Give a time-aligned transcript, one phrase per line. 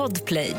[0.00, 0.56] Podplay.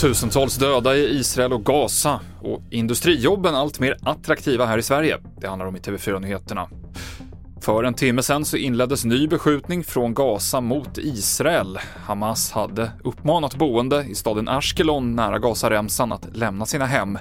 [0.00, 5.18] Tusentals döda i Israel och Gaza och industrijobben allt mer attraktiva här i Sverige.
[5.40, 6.68] Det handlar om i TV4-nyheterna.
[7.60, 11.78] För en timme sedan så inleddes ny beskjutning från Gaza mot Israel.
[12.06, 17.18] Hamas hade uppmanat boende i staden Ashkelon nära Gazaremsan att lämna sina hem.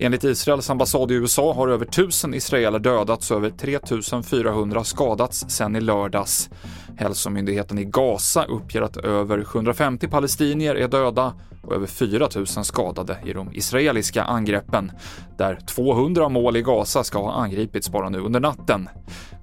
[0.00, 5.76] Enligt Israels ambassad i USA har över 1000 israeler dödats och över 3400 skadats sedan
[5.76, 6.50] i lördags.
[6.98, 13.18] Hälsomyndigheten i Gaza uppger att över 750 palestinier är döda och över 4 000 skadade
[13.24, 14.92] i de israeliska angreppen,
[15.38, 18.88] där 200 mål i Gaza ska ha angripits bara nu under natten.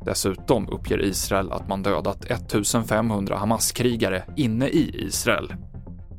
[0.06, 5.54] Dessutom uppger Israel att man dödat 1500 Hamas-krigare inne i Israel.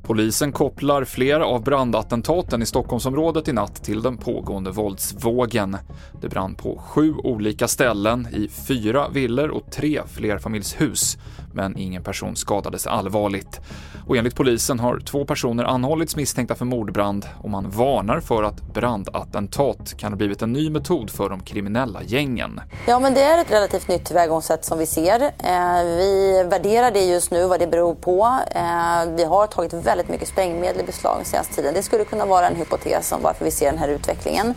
[0.06, 5.76] Polisen kopplar flera av brandattentaten i Stockholmsområdet i natt till den pågående våldsvågen.
[6.20, 11.18] Det brann på sju olika ställen i fyra villor och tre flerfamiljshus,
[11.54, 13.60] men ingen person skadades allvarligt.
[14.06, 18.74] Och enligt polisen har två personer anhållits misstänkta för mordbrand och man varnar för att
[18.74, 22.60] brandattentat kan ha blivit en ny metod för de kriminella gängen.
[22.86, 25.22] Ja, men det är ett relativt nytt tillvägagångssätt som vi ser.
[25.22, 28.38] Eh, vi värderar det just nu, vad det beror på.
[28.50, 31.74] Eh, vi har tagit väldigt mycket sprängmedel i beslag den senaste tiden.
[31.74, 34.54] Det skulle kunna vara en hypotes om varför vi ser den här utvecklingen.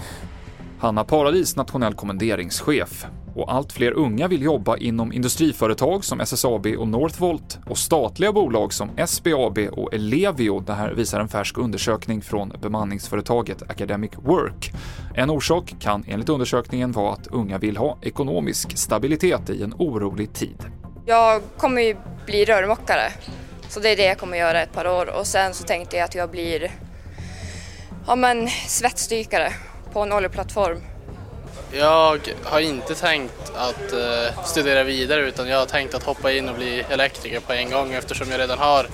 [0.80, 3.06] Hanna Paradis, nationell kommenderingschef.
[3.36, 8.74] Och allt fler unga vill jobba inom industriföretag som SSAB och Northvolt och statliga bolag
[8.74, 10.60] som SBAB och Ellevio.
[10.60, 14.72] Det här visar en färsk undersökning från bemanningsföretaget Academic Work.
[15.16, 20.34] En orsak kan enligt undersökningen vara att unga vill ha ekonomisk stabilitet i en orolig
[20.34, 20.66] tid.
[21.06, 23.12] Jag kommer ju bli rörmokare,
[23.70, 26.06] så det är det jag kommer göra ett par år och sen så tänkte jag
[26.06, 26.72] att jag blir
[28.08, 29.54] ja, men, svetsdykare
[29.94, 30.82] på en oljeplattform.
[31.72, 36.50] Jag har inte tänkt att uh, studera vidare utan jag har tänkt att hoppa in
[36.50, 38.88] och bli elektriker på en gång eftersom jag redan har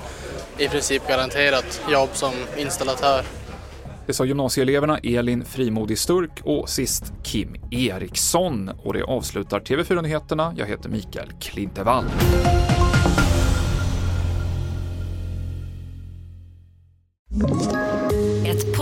[0.58, 3.24] i princip garanterat jobb som installatör.
[4.08, 8.72] Det sa gymnasieeleverna Elin Frimodig Sturk och sist Kim Eriksson.
[8.84, 10.54] Och det avslutar TV4-nyheterna.
[10.58, 12.06] Jag heter Mikael Klintevall.